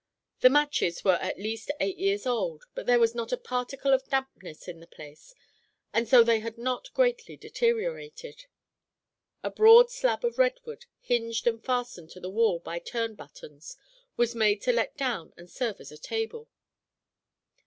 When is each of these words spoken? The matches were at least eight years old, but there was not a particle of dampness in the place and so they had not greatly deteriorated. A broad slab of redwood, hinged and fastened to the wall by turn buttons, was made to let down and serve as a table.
The 0.39 0.49
matches 0.49 1.03
were 1.03 1.19
at 1.21 1.37
least 1.37 1.69
eight 1.79 1.97
years 1.99 2.25
old, 2.25 2.63
but 2.73 2.87
there 2.87 2.97
was 2.97 3.13
not 3.13 3.31
a 3.31 3.37
particle 3.37 3.93
of 3.93 4.07
dampness 4.07 4.67
in 4.67 4.79
the 4.79 4.87
place 4.87 5.35
and 5.93 6.07
so 6.09 6.23
they 6.23 6.39
had 6.39 6.57
not 6.57 6.91
greatly 6.95 7.37
deteriorated. 7.37 8.47
A 9.43 9.51
broad 9.51 9.91
slab 9.91 10.25
of 10.25 10.39
redwood, 10.39 10.87
hinged 11.01 11.45
and 11.45 11.63
fastened 11.63 12.09
to 12.13 12.19
the 12.19 12.31
wall 12.31 12.57
by 12.57 12.79
turn 12.79 13.13
buttons, 13.13 13.77
was 14.17 14.33
made 14.33 14.63
to 14.63 14.73
let 14.73 14.97
down 14.97 15.33
and 15.37 15.51
serve 15.51 15.79
as 15.79 15.91
a 15.91 15.99
table. 15.99 16.49